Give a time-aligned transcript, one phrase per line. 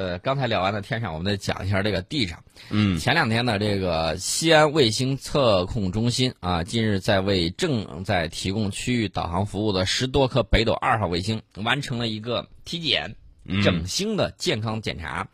[0.00, 2.42] 呃，刚才聊完了天上，我们再讲一下这个地上。
[2.70, 13.14] 嗯，前两天呢，这个西安卫星测控中心啊，近日在为正在提供区域导航服务的十多颗北斗二号卫星完成了一个体检、
[13.62, 15.28] 整星的健康检查。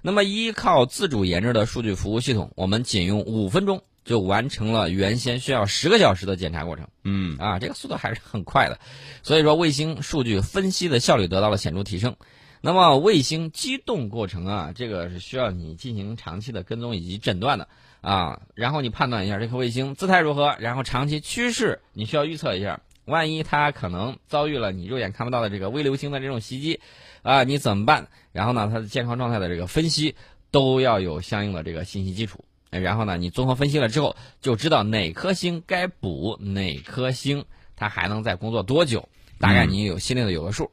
[0.00, 6.86] 那么，依靠自主研制的数据服务系统，我们仅用五分钟就完成了原先需要十个小时的检查过程。
[7.02, 8.78] 嗯，啊，这个速度还是很快的，
[9.24, 12.14] 所以说卫星数据分析的效率得到了显著提升。
[12.66, 17.68] 那么卫星机动过程啊，这个是需要你进行长期的跟踪以及诊断的
[18.00, 18.40] 啊。
[18.54, 26.80] 然后你判断一下这颗卫星姿态如何，然后长期趋势你需要预测一下，万一它可能遭遇了你肉眼看不到的这个微流星的这种袭击
[27.20, 28.08] 啊，你怎么办？
[28.32, 30.14] 然后呢，它的健康状态的这个分析
[30.50, 32.42] 都要有相应的这个信息基础。
[32.70, 37.44] 然后呢，你综合分析了之后，就知道哪颗星该补，哪颗星
[37.76, 39.06] 它还能再工作多久，
[39.38, 40.70] 大概你有心里的有个数。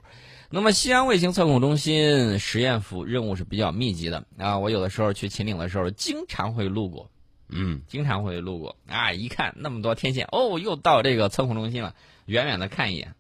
[0.54, 4.58] 那么，西安卫星测控中心实验服任务是比较密集的啊。
[4.60, 7.10] 我有的时候去秦岭的时候，经常会路过，
[7.48, 9.14] 嗯，经常会路过啊。
[9.14, 11.96] 一看那么多天线，哦，又到这个测控中心了。
[12.26, 13.16] 远远的看一眼，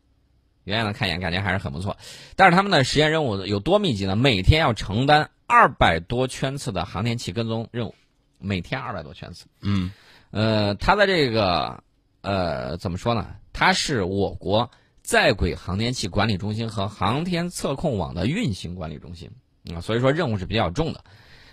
[0.65, 1.95] 远远的看一眼，感觉还是很不错。
[2.35, 4.17] 但是他们的实验任务有多密集呢？
[4.17, 7.95] 每天要承担二百多圈次的航天器跟踪任务，
[8.39, 9.45] 每天二百多圈次。
[9.61, 9.89] 嗯，
[10.31, 11.81] 呃，它的这个
[12.19, 13.25] 呃怎么说呢？
[13.53, 14.69] 它是我国。
[15.01, 19.29] 在轨航天器管理中心和航天测控网的运行管理中心
[19.73, 21.03] 啊，所以说任务是比较重的。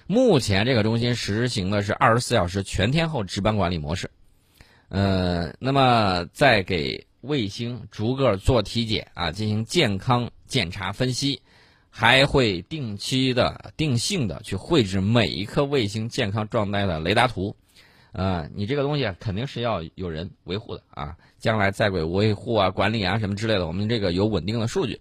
[0.07, 4.11] 目前这个中心实行的是二十四小时全天候值班管理模式。
[4.89, 11.43] 呃，那么在给卫星逐个做体检啊，进行健康检查分析，
[11.91, 17.55] 还会定期的、定性的去绘制每一颗卫星健康状态的雷达图。
[18.19, 21.17] 呃，你这个东西肯定是要有人维护的啊。
[21.39, 25.01] 将来在轨维护啊、管理啊什么之类的，我们这个有稳定的数据。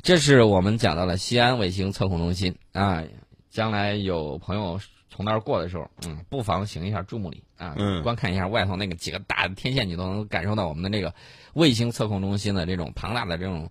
[0.00, 3.02] 这是我们讲到了西安卫星测控中心啊。
[3.50, 11.12] 将来有朋友从那儿过的时候，嗯，不妨行一下注目礼啊，嗯，观看一下外头那个几个大的天线，你都能感受到我们的这个
[11.54, 13.68] 卫星测控中心的这种庞大的这种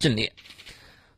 [0.00, 0.32] 阵列。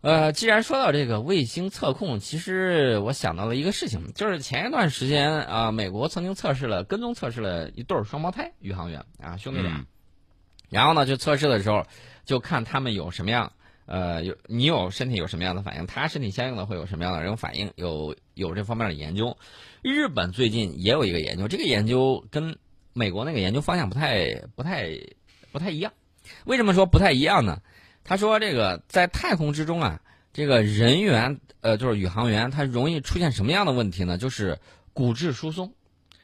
[0.04, 9.86] 呃，既然说到这个卫星测控，其实我想到了一个事情，就是前一段时间啊，美国曾经测试了跟踪测试了一对双胞胎宇航员啊，兄弟俩。
[10.68, 11.86] 然后呢，就测试的时候，
[12.26, 13.50] 就看他们有什么样，
[13.86, 19.38] 呃，有你有身体有什么样的反应，他身体相应的会有什么样的这种反应，有有这方面的研究。
[19.80, 22.58] 日本最近也有一个研究，这个研究跟
[22.92, 24.90] 美国那个研究方向不太、不太、
[25.50, 25.94] 不太一样。
[26.44, 27.62] 为什么说不太一样呢？
[28.04, 30.00] 他说这个在太空之中啊，
[30.32, 34.18] 这个人员呃，就是宇航员，他容易出现什么样的问题呢？
[34.18, 34.58] 就是
[34.92, 35.72] 骨质疏松，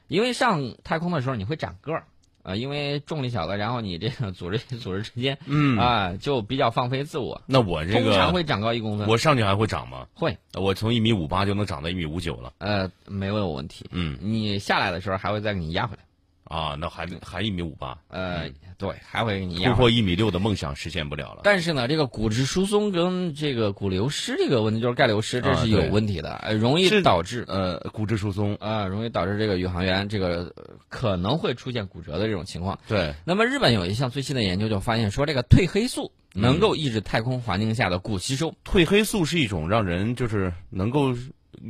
[0.07, 2.05] 因为上太空的时候你会长个儿。
[2.43, 7.43] 啊，因为重力小了，然后你这个组织 组织之间，嗯啊，就比较放飞自我。
[7.45, 9.07] 那我这个通常会长高一公分。
[9.07, 10.07] 我上去还会长吗？
[10.15, 12.55] 会，我从一米五八就能长到一米五九了。
[12.57, 13.85] 呃，没有问题。
[13.91, 16.03] 嗯，你下来的时候还会再给你压回来。
[16.51, 17.97] 啊，那还还一米五八。
[18.09, 19.71] 呃，对，还会给你压。
[19.71, 21.43] 突破一米六的梦想实现不了了。
[21.45, 30.53] 但是呢，这个骨质疏松跟这个骨流失这个问题，就是钙流失，这是有问题的，呃，容易导致呃骨质疏松啊，容易导致这个宇航员这个
[30.89, 32.77] 可能会出现骨折的这种情况。
[32.89, 33.15] 对。
[33.25, 38.53] 那么日本有一项最新的研究就发现说，这个褪黑素能够抑制太空环境下的骨吸收。
[38.65, 41.15] 褪黑素是一种让人就是能够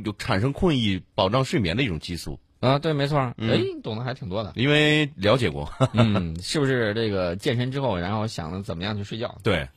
[0.03, 2.39] 有产生困意、保障睡眠的一种激素。
[2.61, 9.35] 啊，对，没错，哎，懂得还挺多的，因为了解过， 嗯，是不是这个健身之后，然后想着怎么样去睡觉？
[9.41, 9.67] 对，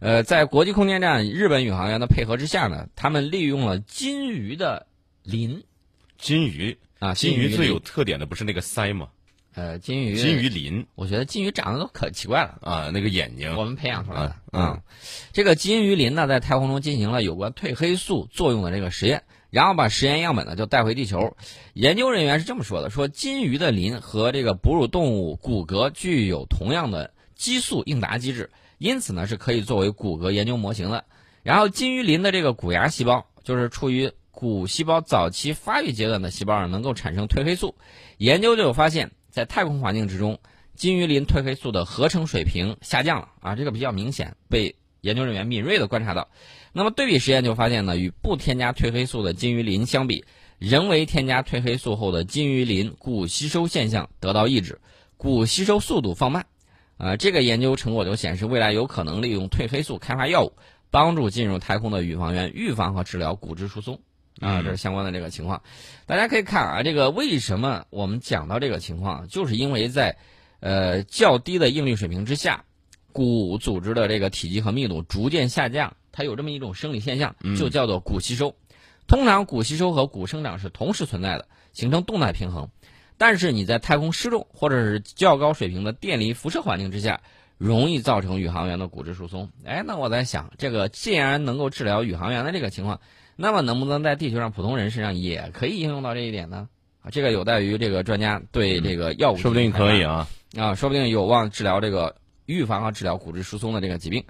[0.00, 4.86] 呃，在国际空间站日本宇航员的配合之下呢，他们利用了金鱼的
[5.22, 5.62] 鳞，
[6.18, 9.08] 金鱼啊，金鱼最有特点的不是那个鳃吗？
[9.54, 14.82] 呃，金鱼，金鱼鳞，我觉得金鱼长得都可奇怪了啊，那个眼睛，我们培养出来的，嗯，
[15.32, 19.22] 这个金鱼鳞呢，在太空中进行了有关褪黑素作用的这个实验。
[19.50, 21.36] 然后把实验样本呢就带回地球，
[21.72, 31.04] 研究人员是这么说的：说金鱼的鳞和这个哺乳动物骨骼具有同样的激素应答机制，因此呢是可以作为骨骼研究模型的。
[31.42, 37.76] 然后金鱼鳞的这个骨芽细胞，就是处于骨细胞早期发育阶段的细胞上，能够产生褪黑素。
[38.18, 40.40] 研究就有发现，在太空环境之中，
[40.74, 46.28] 金鱼鳞褪黑素的合成水平下降了啊，这个比较明显，被研究人员敏锐地观察到。
[46.76, 50.26] 那么对比实验就发现呢，与不添加褪黑素的金鱼鳞相比，
[50.58, 54.78] 人为添加褪黑素后的金鱼鳞骨吸收现象得到抑制，
[55.16, 56.44] 骨吸收速度放慢。
[56.98, 60.52] 啊，这个研究成果就显示，未来有可能利用褪黑素开发药物，
[60.90, 63.98] 帮助进入太空的宇航员预防和治疗骨质疏松。
[64.40, 65.62] 啊，这是相关的这个情况。
[66.04, 70.14] 大家可以看啊，这个为什么我们讲到这个情况，就是因为在
[70.60, 72.66] 呃较低的应力水平之下，
[73.12, 75.96] 骨组织的这个体积和密度逐渐下降。
[76.16, 78.56] 它有这么一种生理现象，就叫做骨吸收。
[79.06, 82.70] 通常骨吸收和骨生长是同时存在的，形成动态平衡。
[83.18, 87.20] 但是你在太空失重或者是较高水平的电离辐射环境之下，
[87.58, 89.50] 容易造成宇航员的骨质疏松。
[89.64, 92.98] 哎，那我在想，这个既然能够治疗宇航员的这个情况，
[93.36, 96.66] 那么能不能在地球上普通人身上也可以应用到这一点呢？
[97.02, 100.26] 啊，这个有待于这个专家对这个药物说不定可以啊
[100.56, 102.16] 啊，说不定有望治疗这个
[102.46, 104.24] 预防和治疗骨质疏松的这个疾病。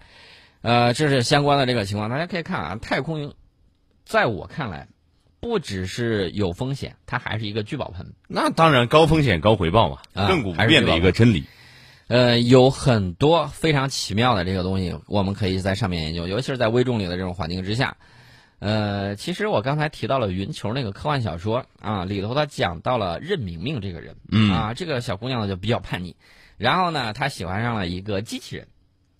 [0.66, 3.34] 呃，这是相关的这个情况，大家可以看啊，太空，
[4.04, 4.88] 在我看来，
[5.38, 8.14] 不只是有风险，它还是一个聚宝盆。
[8.26, 11.44] 那当然，高风险高回报嘛，亘古不变的一个真理。
[12.08, 17.96] 呃，有很多非常奇妙的这个东西，我们可以在上面研究，尤其是在微重力的这种环境之下。
[18.58, 24.16] 呃，其实我刚才提到了《云球》那个科幻小说啊，里头他讲到了任明明这个人，
[24.52, 26.16] 啊，这个小姑娘呢就比较叛逆，
[26.56, 28.66] 然后呢，她喜欢上了一个机器人，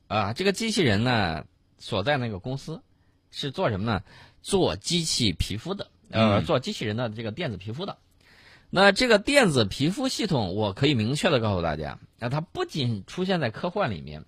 [0.09, 1.45] 啊，这个机器人呢
[1.79, 2.83] 所在那个公司
[3.31, 4.03] 是做什么呢？
[4.43, 7.99] 做机器皮肤的，呃，做机器人的这个电子皮肤的。
[8.71, 14.25] 那这个电子皮肤系统，我可以明确的告诉大家，那它不仅出现在科幻里面，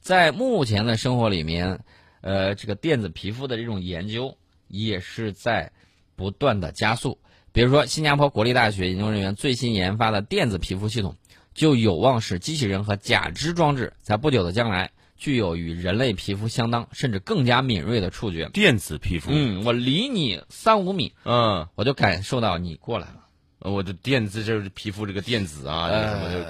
[0.00, 1.80] 在目前的生活里面，
[2.20, 4.36] 呃，这个电子皮肤的这种研究。
[4.70, 5.72] 也是在
[6.14, 7.16] 不断的加速。
[7.52, 11.16] 比如说，新加坡国立大学研究人员最新研发的电子皮肤系统，
[11.54, 18.48] 就有望使机器人和假肢装置在不久的将来具有与人类皮肤相当，甚至更加敏锐的触觉。
[18.48, 23.24] 电子皮肤，嗯，我离你三五米，嗯，我就感受到你过来了。
[23.58, 25.90] 我的电子就是皮肤这个电子啊，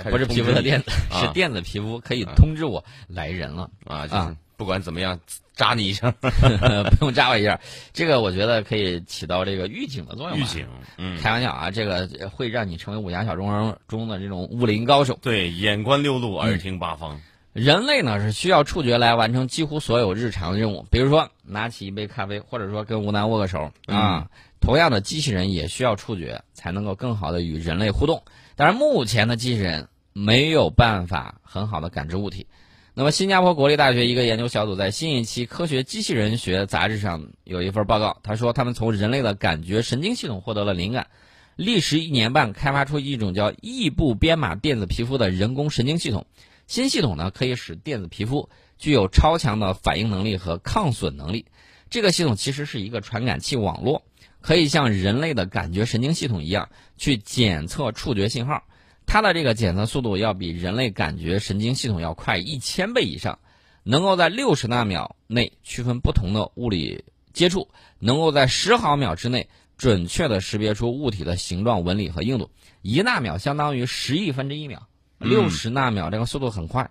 [0.04, 5.18] 不是皮肤的电子，是电子皮肤可以通知我来人了啊，就是不管怎么样。
[5.58, 7.58] 扎你一下， 不用扎我一下，
[7.92, 10.38] 这个我觉得可以起到这个预警的作用。
[10.38, 10.64] 预警，
[10.98, 15.18] 嗯，开玩笑啊，这个会让你成为武侠小说中的这种武林高手。
[15.20, 17.20] 对，眼观六路，耳听八方。
[17.52, 24.28] 人类呢是需要触觉来完成几乎所有日常的任务，比如说拿起一杯咖啡，或者说跟吴楠握个手啊。
[24.60, 28.22] 同样的，机器人也需要触觉才能够更好的与人类互动。
[28.56, 32.46] 但是目前的机器人没有办法很好的感知物体。
[32.94, 41.06] 那么，新加坡国立大学一个研究小组在新一期《科学机器人学》杂志上有一份报告，他说他们从人类的感觉神经系统获得了灵感，
[41.54, 46.26] 历时一年半开发出一种叫异步编码电子皮肤的人工神经系统。
[46.68, 51.46] 新系统呢，可以使电子皮肤具有超强的反应能力和抗损能力。
[51.88, 54.02] 这个系统其实是一个传感器网络，
[54.42, 56.68] 可以像人类的感觉神经系统一样
[56.98, 58.62] 去检测触觉信号。
[59.06, 63.38] 它的这个检测速度要比人类感觉神经系统要快一千倍以上，
[63.82, 69.48] 能够在六十纳秒内区分不同的物理接触，能够在十毫秒之内
[69.78, 72.50] 准确的识别出物体的形状、纹理和硬度。
[72.82, 74.86] 一纳秒相当于十亿分之一秒，
[75.18, 76.90] 六十纳秒这个速度很快。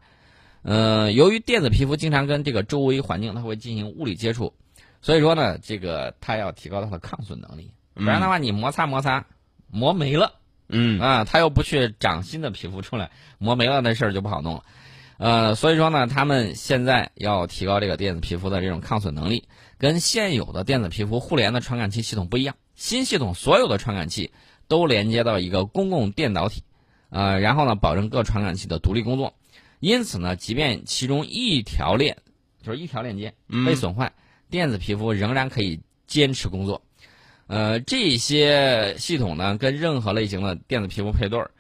[0.64, 4.54] 呃，由于电子皮肤经常跟这个周围环境它会进行物理接触，
[5.02, 9.26] 所以说呢，这个它要提高它的抗损能力，不然的话你摩擦摩擦
[9.70, 10.34] 磨没了。
[10.68, 11.00] 嗯。
[11.00, 14.64] 啊，它又不去长新的皮肤出来，磨没了那事儿就不好弄了，
[15.18, 19.48] 呃，所以说呢，他们现在要提高这个电子皮肤的这种抗损能力，
[19.78, 24.32] 跟现有的电子皮肤互联的传感器系统不一样，新系统所有的传感器
[24.68, 26.64] 都连接到一个公共电导体，
[27.10, 29.34] 呃，然后呢，保证各传感器的独立工作，
[29.80, 32.18] 因此呢，即便其中一条链
[32.62, 33.34] 就是一条链接
[33.66, 34.14] 被损坏，
[34.50, 36.82] 电子皮肤仍然可以坚持工作。
[37.48, 41.52] 呃，这些系统呢，跟任何类型的电子皮肤配对儿，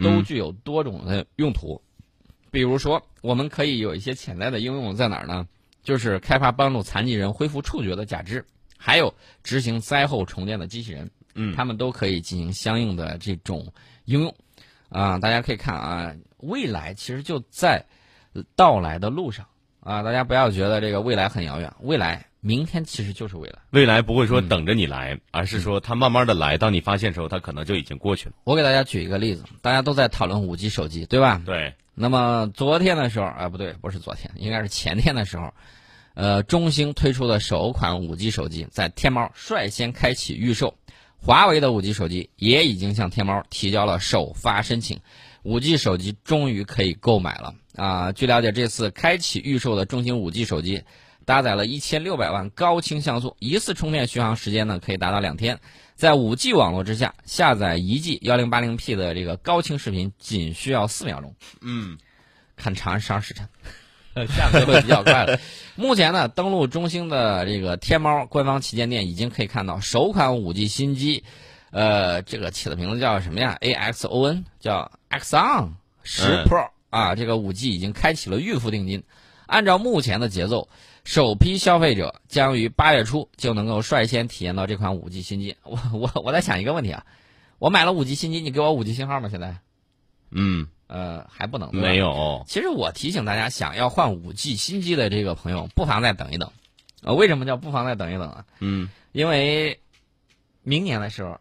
[0.00, 1.82] 都具有多种的用途。
[2.52, 5.48] 比如说，我们可以有一些潜在的应用在哪儿呢？
[5.82, 8.46] 就是开发帮助残疾人恢复触觉的假肢，
[8.78, 9.12] 还有
[9.42, 11.10] 执行灾后重建的机器人。
[11.34, 13.72] 嗯，他们都可以进行相应的这种
[14.04, 14.32] 应用。
[14.88, 17.84] 啊，大家可以看啊，未来其实就在
[18.56, 19.46] 到来的路上
[19.80, 20.02] 啊！
[20.02, 22.24] 大家不要觉得这个未来很遥远，未来。
[22.40, 26.58] 明天其实就是未来，未来不会说等着你来，而是说它慢慢的来。
[26.58, 28.34] 当你发现时候，它可能就已经过去了。
[28.44, 31.40] 我给大家举一个例子，大家都在讨论五 G 手机，对吧？
[31.46, 31.72] 对。
[31.94, 35.50] 那么昨天的时候，啊，不对，不是昨天，应该是前天的时候，
[36.12, 40.74] 呃，中兴推出的首款五 G 手机在天猫率先开启预售，
[41.24, 45.00] 华为的五 G 手机也已经向天猫提交了首发申请，
[45.42, 48.12] 五 G 手机终于可以购买了啊！
[48.12, 50.82] 据了解，这次开启预售的中兴五 G 手机。
[51.24, 55.58] 搭载了一千六百万高清像素，一次充电续航时间呢可以达到两天，
[55.94, 61.34] 在五 G 网络之下下载一 G 幺零八零 P 的这个高清视频仅需要四秒钟。
[61.62, 61.96] 嗯，
[62.56, 63.48] 看长安十二时辰，
[64.28, 65.38] 下载会比较快了。
[65.74, 71.24] 目前呢，登录中兴的这个天猫官方旗舰店，已经可以看到首款五 G 新机，
[71.70, 75.70] 呃，这个起的名字叫什么呀？AXON，叫 Axon
[76.02, 79.02] 十 Pro 啊，这个五 G 已经开启了预付定金，
[79.46, 80.68] 按照目前的节奏。
[81.04, 85.54] 首批消费者将于八月初就能够率先体验到这款五 G 新机。
[85.62, 87.04] 我我我在想一个问题啊，
[87.58, 89.28] 我买了五 G 新机，你给我五 G 信号吗？
[89.28, 89.54] 现在？
[90.30, 91.74] 嗯，呃，还不能。
[91.74, 92.44] 没有。
[92.46, 96.50] 其实我提醒大家，想要换五 G 新机的这个朋友，不妨再等一等。
[97.02, 98.44] 呃，为什么叫不妨再等一等啊？
[98.60, 99.80] 嗯，因为
[100.62, 101.40] 明年的时候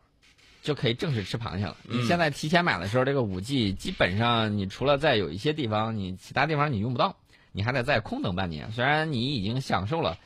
[0.61, 1.77] 就可以正式吃螃蟹了。
[1.83, 7.15] 你现在提前买的时候，这个五 G 基本上你除了在有一些地方，你其他地方你用不到。
[7.55, 10.17] 你还得再空等半年，虽然你已经享受了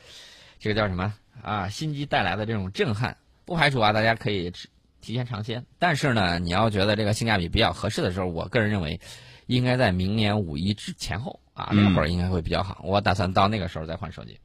[0.58, 4.50] 这个叫什么啊新机带来的这种震撼，不排除啊大家可以
[5.00, 5.64] 提前尝鲜。
[5.78, 9.00] 但是呢，你要觉得这个性价比比较合适的时候，我个人认为
[9.46, 12.80] 应该在明年五一之前后啊那会儿应该会比较好。
[12.84, 14.38] 我打算到那个时候再换手机。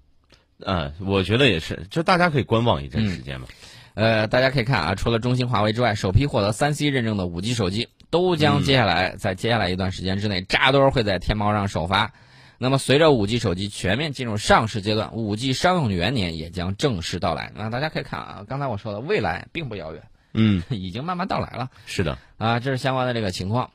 [0.65, 3.47] 嗯，我觉得也是，就大家可以观望一阵时间嘛。
[3.95, 12.11] 呃，大家可以看啊，除了中兴、华为之外，首批获得三 C 认证的五 G 手机都将接下来在接下来一段时间之内扎堆会在天猫上首发。
[12.57, 17.51] 那么，随着五 G 手机全面进入上市阶段，五 G 商用元年也将正式到来。
[17.55, 20.01] 那大家可以看啊，刚才我说的未来并不遥远，
[20.33, 21.69] 嗯， 已经慢慢到来了。
[21.85, 23.69] 是的，啊，这是相关的这个情况。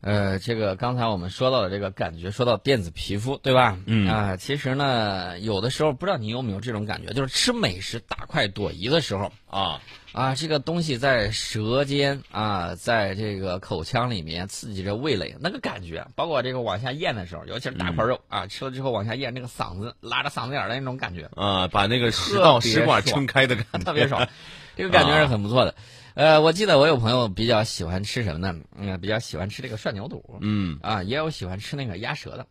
[0.00, 3.76] 呃，这个刚才我们说到的这个感觉，说到电子皮肤，对吧？
[3.86, 9.80] 嗯啊，其实呢，有的时候不知道你有没有这种感觉，就是吃美食大快朵颐的时候啊
[10.12, 24.26] 啊，这个东西在舌尖啊，在这个口腔里面刺激着味蕾，那个感觉，包括这个往下咽的时候，尤其是大块肉啊，吃了之后往下咽，那个嗓子拉着嗓子眼儿的那种感觉啊，把那个食道食管撑开的感觉，特别爽，
[24.76, 25.74] 这个感觉是很不错的。
[26.14, 28.58] 呃，我记得我有朋友比较喜欢吃什么呢？
[28.76, 30.38] 嗯，比较喜欢吃这个涮牛肚。
[30.40, 32.46] 嗯，啊，也有喜欢吃那个鸭舌的。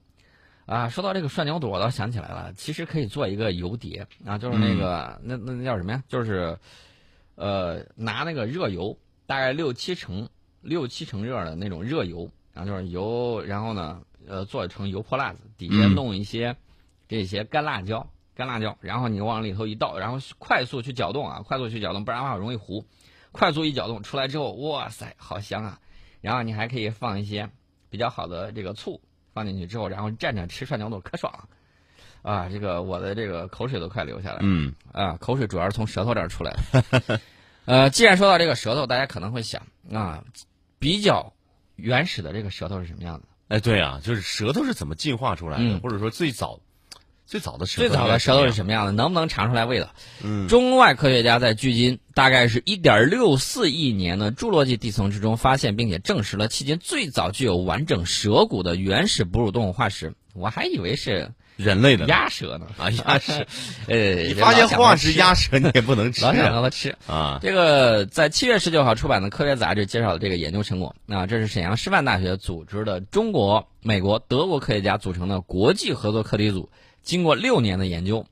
[0.66, 6.04] 啊，说到这个涮牛肚，我倒想起来了，其实可以做一个油碟啊，就是那个那那那叫什么呀？
[6.08, 6.58] 就是
[7.38, 10.28] 呃，拿那个热油，大概六七成
[10.62, 16.58] 六七成热的那种热油，然后就是油，然后呢，呃，做成油泼辣子，底下弄一些
[17.08, 22.84] 这些干辣椒，干辣椒，然后你往里头一倒，然后快速去搅动啊，快速去搅动，不然的话容易糊。
[23.32, 25.80] 快速一搅动出来之后，哇塞，好香啊！
[26.22, 27.48] 然后你还可以放一些
[27.92, 29.00] 比较好的这个醋
[29.32, 31.48] 放进去之后，然后蘸着吃涮牛肚，可爽了
[32.22, 32.50] 啊！
[32.50, 34.42] 这个我的这个口水都快流下来了。
[34.44, 37.20] 嗯啊，口水主要是从舌头这儿出来的。
[37.66, 40.24] 呃，既然说到这个舌头，大家可能会想啊，
[40.80, 41.34] 比较
[41.76, 43.28] 原始的这个舌头是什么样的？
[43.50, 46.60] 哎，对啊，就是舌头是怎么进化出来的，嗯或者说最早
[47.28, 48.92] 最早的舌最早的舌头是什么样的？
[48.94, 49.90] 能不能尝出来味道？
[50.24, 60.14] 嗯中外科学家在距今大概是一点六四亿年的侏罗纪地层之中发现并且证实了迄今最早具有完整舌骨的原始哺乳动物化石。
[60.34, 63.48] 我还以为是人类的鸭舌呢，啊鸭舌，
[63.90, 66.96] 呃，你发现化石鸭舌你也不能吃 老想啊让它吃。
[67.08, 70.96] 啊这个在七月十九号出版的科学杂志介绍了这个研究成果。
[71.08, 76.70] 啊，这是沈阳师范大学组织的中国、美国、德国科学家组成的国际合作课题组，
[77.08, 78.26] 经过六年的研究，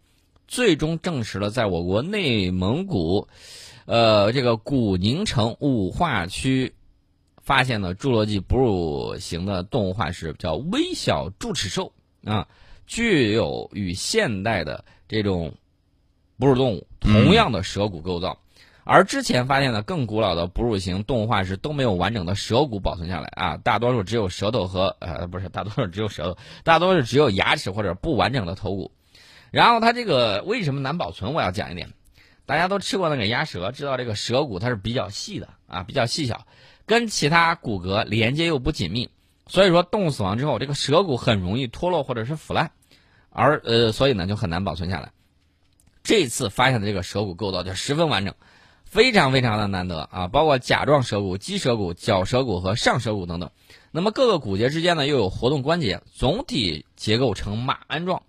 [0.50, 3.30] 最终证实了在我国内蒙古，
[3.86, 6.74] 呃，这个古宁城五化区
[7.42, 11.94] 发现的侏罗纪哺乳型的动物化石，叫微小柱齿兽
[12.26, 12.50] 啊，
[12.86, 15.54] 具有与现代的这种
[16.38, 18.38] 哺乳动物同样的舌骨构造。
[18.88, 28.92] 而之前发现的更古老的哺乳型动物化石都没有完整的舌骨保存下来啊，大多数只有舌头和呃不是，大多数只有舌头，大多数只有牙齿或者不完整的头骨。
[29.50, 31.34] 然后它这个为什么难保存？
[31.34, 31.90] 我要讲一点，
[32.46, 36.46] 大家都吃过那个鸭舌，知道这个舌骨它是比较细的啊，比较细小，
[36.86, 39.10] 跟其他骨骼连接又不紧密，
[39.48, 42.70] 所以说动物死亡之后，这个舌骨很容易脱落或者是腐烂，
[43.32, 45.12] 而呃所以呢就很难保存下来。
[46.04, 48.36] 这次发现的这个舌骨构造就十分完整。
[48.86, 53.52] 非常非常的难得啊，包括甲状舌骨、鸡舌骨、角舌骨和上舌骨等等。
[53.92, 58.24] 那么各个骨节之间呢又有活动关节，总体结构呈马鞍状，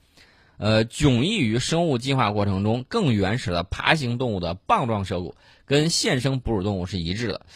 [0.58, 7.46] 呃，迥异于生物进化过程中更原始的爬行动物的棒状舌骨，跟现生哺乳动物是一致的。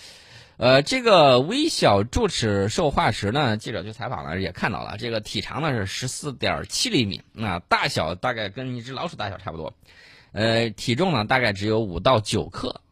[0.57, 9.73] 呃，这个微小柱齿兽化石呢，记者去采访了，也看到了，这个体长呢是十四点七厘米，啊，大小大概跟一只老鼠大小差不多，
[10.33, 12.83] 呃，体重呢大概只有五到九克。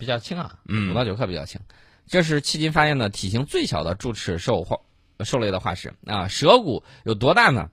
[0.00, 1.60] 比较轻啊，嗯五到九克比较轻。
[2.08, 4.78] 这是迄今发现的体型最小的柱齿兽化
[5.24, 6.26] 兽类的化石啊。
[6.26, 7.70] 舌骨有多大呢？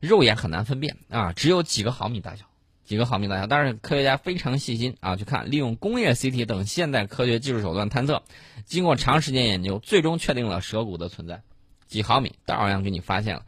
[0.00, 2.46] 肉眼很难分辨啊，只有几个毫米大小，
[2.84, 3.46] 几个毫米大小。
[3.46, 8.22] 但是科学家非常细心啊，去看，利用工业 CT 等现代科学技术手段探测，
[8.64, 11.42] 经过长时间研究，最终确定了舌骨的存在，
[11.86, 13.44] 几毫米照样给你发现了。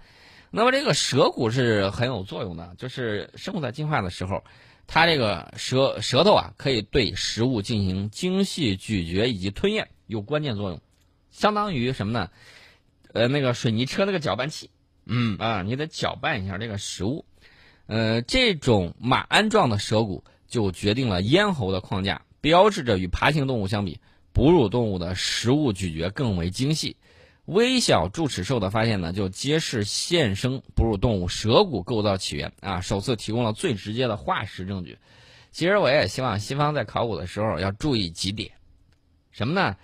[0.50, 4.45] 那么这个舌骨是很有作用的，就是生物在进化的时候。
[4.92, 10.80] 它这个舌舌头啊，可以对食物进行精细咀嚼以及吞咽，有关键作用，
[11.30, 12.28] 相当于什么呢？
[13.12, 14.68] 呃，那个水泥车那个搅拌器，
[15.06, 17.25] 嗯啊，你得搅拌一下这个食物。
[17.87, 24.00] 呃，这种马鞍状的舌骨就决定了咽喉的框架，标志着与爬行动物相比，
[24.32, 26.97] 哺乳动物的食物咀嚼更为精细。
[27.50, 34.99] 微小柱齿兽的发现呢，就揭示现生哺乳动物舌骨构造起源啊，首次提供了最直接的化石证据。
[35.50, 38.52] 其实我也希望西方在考古的时候要注意几点，
[39.33, 39.76] 什么呢？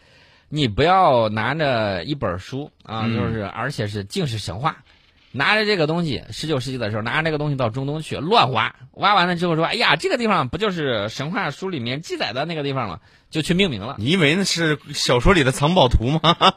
[0.48, 4.84] 你不要拿着一本书啊，就是而且是尽是神话，
[5.32, 13.00] 拿着这个东西，十九世纪的时候拿着这个东西到中东去乱挖，挖完了之后说，哎呀，这个地方不就是神话书里面记载的那个地方吗？
[13.28, 13.96] 就去命名了。
[13.98, 16.54] 你以为那是小说里的藏宝图吗？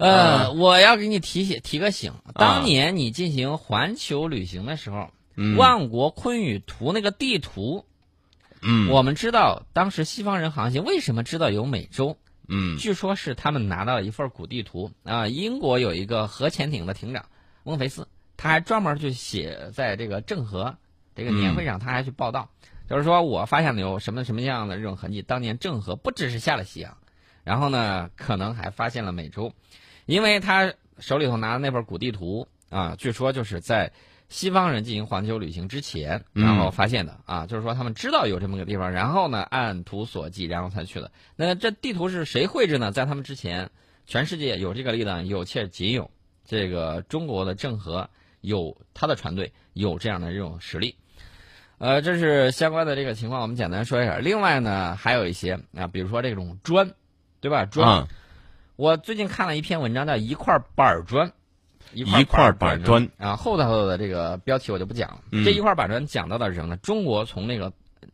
[0.00, 5.10] 呃，我要给你提醒提个醒，当年你进行环球旅行的时候，
[5.58, 7.84] 万国坤宇图那个地图，
[8.62, 12.16] 嗯，我们知道当时西方人航行为什么知道有美洲？
[12.48, 14.90] 嗯，据说是他们拿到了一份古地图。
[15.04, 15.28] 啊。
[15.28, 17.26] 英国有一个核潜艇的艇长
[17.64, 20.76] 翁菲斯，他还专门去写在这个郑和
[21.14, 22.48] 这个年会上，他还去报道，
[22.88, 25.22] 就是说我发现了有什么什么样的这种痕迹。
[25.22, 26.96] 当年郑和不只是下了西洋，
[27.44, 29.52] 然后呢，可能还发现了美洲，
[30.10, 33.92] 因为他手里头拿的那份古地图啊，据说就是在。
[34.32, 41.10] 西方人进行环球旅行之前，然后发现的啊，就是说他们知道有这么个地方，然后呢按图索骥，然后才去的。
[41.34, 42.92] 那这地图是谁绘制呢？
[42.92, 43.68] 在他们之前，
[44.06, 46.08] 全世界有这个力量，有且仅有
[46.44, 48.08] 这个中国的郑和
[48.40, 50.94] 有他的船队有这样的这种实力。
[51.78, 54.18] 呃，这是相关的这个情况，我们简单说一下。
[54.18, 56.88] 另外呢，还有一些啊，比如说这种砖，
[57.40, 57.64] 对吧？
[57.64, 58.06] 砖，
[58.80, 61.30] 我最近看了一篇文章，叫一块板砖。
[61.92, 65.20] 一块板砖啊，后头的这个标题我就不讲了。
[65.44, 66.78] 这一块板砖讲到的是什么呢？
[66.78, 67.70] 中国从那个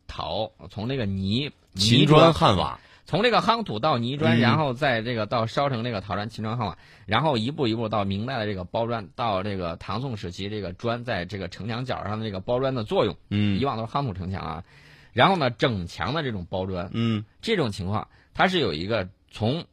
[0.09, 13.17] 陶，从那个泥泥砖汉瓦，从这个夯土到泥砖，然后在这个到烧成这个陶砖、秦砖、汉瓦，然后一步一步到明代的这个包砖，到这个唐宋时期这个砖在这个城墙角上的这个包砖的作用。
[13.29, 14.65] 嗯，以往都是夯土城墙啊，
[15.13, 16.91] 然后呢整墙的这种包砖。
[16.93, 19.65] 嗯，这种情况它是有一个从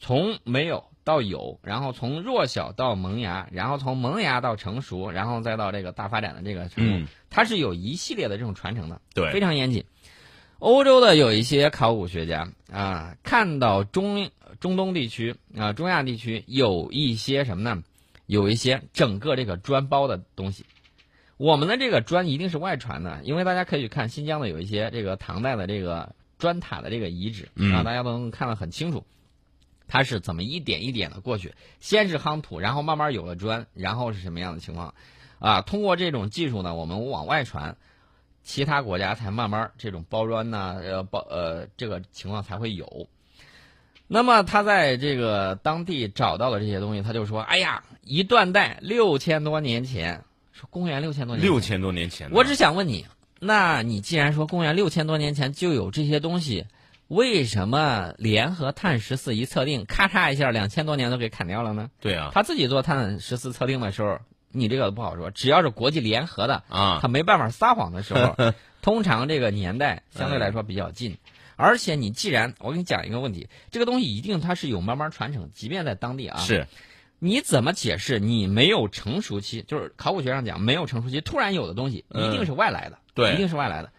[0.00, 0.84] 从没有。
[1.02, 9.86] 到有，然后从弱小到萌芽，然后从萌芽到成熟，然后再到这个大发展的这个程度，它是有一系列的这种传承的，对，非常严谨。
[10.58, 17.82] 欧洲的有一些考古学家啊，看到中中东地区啊、中亚地区有一些什么呢？
[18.26, 20.66] 有一些整个这个砖包的东西。
[21.38, 29.02] 我们的这个砖一定是外传的，因为大家可以去看新疆的有一些这个唐代的这个砖塔的这个遗址啊，大家都能看得很清楚。
[29.90, 31.52] 它是怎么一点一点的过去？
[31.80, 34.94] 先是夯土，然后慢慢有了砖，然后是什么样的情况？
[35.40, 37.76] 啊，通过这种技术呢，我们往外传，
[38.44, 43.08] 其他国家才慢慢这种包砖呢，呃，包呃这个情况才会有。
[44.06, 50.22] 那么他在这个当地找到了这些东西，他就说：“哎呀，一断代六千多年前，
[50.52, 52.30] 说公元六千多年，六千多年前。
[52.30, 53.06] 我只想问你，
[53.40, 56.64] 那你既然说公元六千多年前就有这些东西？”
[57.10, 61.90] 为什么联合碳十四一测定，咔嚓一下两千多年都给砍掉了呢？
[62.00, 64.20] 对啊，他自己做碳十四测定的时候，
[64.52, 65.32] 你这个不好说。
[65.32, 68.36] 只要是国际联合的啊，他没办法撒谎的时候，
[68.80, 71.18] 通常这个年代相对来说比较近。
[71.56, 76.68] 而且你既然我给你讲一个问题，这个东西一定它是有慢慢传承，即便在当地啊，是，
[77.18, 79.62] 你怎么解释你没有成熟期？
[79.62, 83.90] 就是考古学上讲没有成熟期，突然有的东西一定是外来的，对，一定是外来的。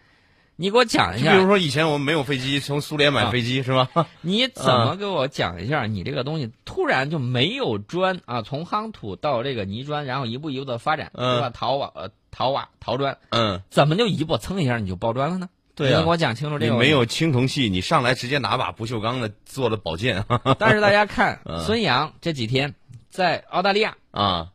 [0.62, 3.88] 你给我讲一下，比如说以前我们没有飞机，从苏联买飞机是吧？
[4.22, 5.86] 你怎么给我讲一下？
[5.86, 8.42] 你这个东西突然就没有砖啊？
[8.42, 11.50] 从夯土到这个泥砖，然后一步一步的发展，对吧？
[11.50, 15.48] 陶瓦、呃陶瓦、陶砖，嗯，怎么就一步蹭一下你就爆砖了呢？
[15.74, 16.76] 对你给我讲清楚这个。
[16.76, 20.24] 没有青铜器，你上来直接拿把不锈钢的做了宝剑。
[20.60, 22.72] 但是大家看 孙杨这几天
[23.10, 24.50] 在澳大利亚啊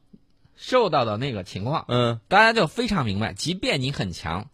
[0.56, 4.48] 受到的那个情况，嗯，大家就非常明白，即便你很强。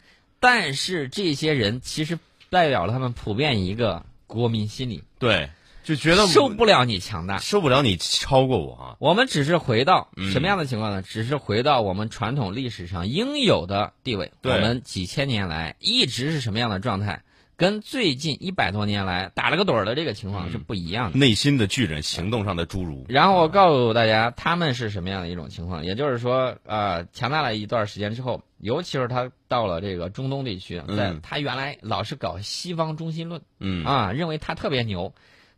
[0.44, 5.50] 但是这些人其实代表了他们普遍一个国民心理，对，
[5.86, 8.96] 就觉得受不了你强大，受不了你超过我啊。
[9.00, 11.02] 我们只是回到什么样的情况呢？
[11.02, 14.34] 只是回到我们传统历史上应有的地位。
[14.44, 17.22] 我们几千年来一直是什么样的状态？
[17.56, 21.18] 跟最近一百多年来打了个盹儿的这个情况是不一样的。
[21.18, 23.06] 内心的巨人，行动上的侏儒。
[23.10, 25.86] 然后我告诉大家，他们是什么样的一种情况？
[25.86, 35.14] 也就是说，呃，强大了一段时间之后，尤其是他到了这个中东地区，在他原来老是搞西方中心论，嗯啊，认为他特别牛。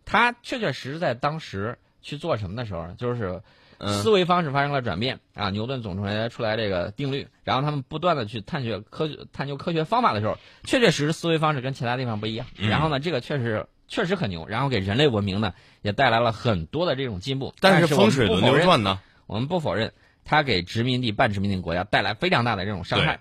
[0.06, 3.42] 他确确实实在当时去做什么的时候，就是。
[3.80, 5.50] 思维方式发生了转变啊！
[5.50, 12.48] 牛顿总出来出来这个定律，然后他们不断的去探学科学、探究科学方法的时候，确确实实思维方式跟其他地方不一样。
[12.56, 17.54] 然后呢，这个确实确实很牛，然后给人类文明呢也带来了很多的这种进步。
[17.60, 23.20] 但是风水轮流转呢，我们不否认它给殖民地半殖民地国家带来非常大的这种伤害。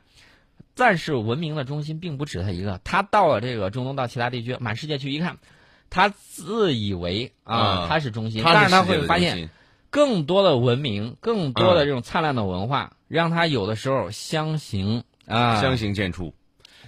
[0.76, 5.38] 但是文明的中心并不止他一个，他到了这个中东到其他地区，满世界去一看，
[5.88, 9.50] 他自以为啊啊他是中心，但是他会发现
[9.94, 11.76] 更多的文明，更多嗯。
[11.76, 16.32] 的这种灿烂的文化，让他有的时候相形啊，相形见绌。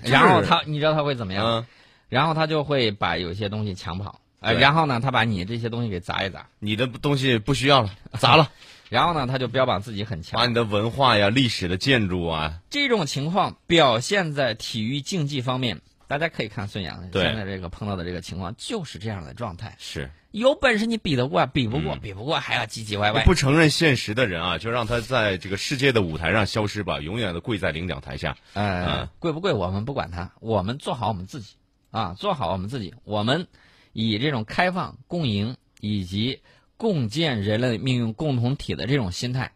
[0.02, 1.46] 然后他你知道他会怎么样？
[1.46, 1.66] 嗯，
[2.08, 4.60] 然后他就会把有些东西抢跑，呃，对。
[4.60, 8.50] 然后呢，他把你这些东西给砸一砸，你的东西不需要了， 砸了，
[8.88, 10.40] 然后呢，他就标榜自己很强。
[10.40, 10.46] 把。
[10.48, 19.74] 你的文化呀、历史的建筑啊，这种情况表现在体育竞技方面，大家可以看孙杨现在这个碰到的这个情况就是这样的状态。
[19.78, 23.24] 是有本事你比得过，比不过，嗯比不过还要唧唧歪歪。
[23.24, 28.36] 不承认现实的人啊，就让他在这个世界的舞台上消失吧，永远的跪在领奖台下。
[28.52, 31.56] 呃嗯，贵不贵我们不管他，我们做好我们自己
[31.90, 32.94] 啊，做好我们自己。
[33.04, 33.46] 我们
[33.92, 36.42] 以这种开放、共赢以及
[36.76, 39.52] 共建人类命运共同体的这种心态，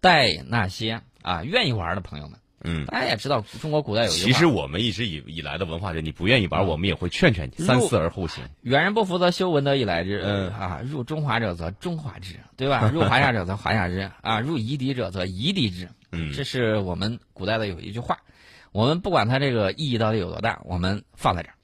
[0.00, 2.38] 带那些啊愿意玩的朋友们。
[2.62, 8.44] 嗯，大家也知道，中国古代有其实我们一直以以来的文化人，你不愿意玩，我们也会劝劝你，三思而后行。
[8.62, 10.20] 远人不服则修，文德以来之。
[10.24, 12.88] 嗯啊，入中华者则中华之，对吧？
[12.92, 15.88] 入华夏者则华夏之，啊，入夷狄者则夷狄之。
[16.12, 18.18] 嗯这是我们古代的有一句话，
[18.72, 21.54] 我们不管它这个意义到底有多大，我们放在这儿。